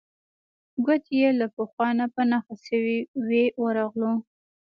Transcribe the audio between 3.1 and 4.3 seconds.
وې ورغلو.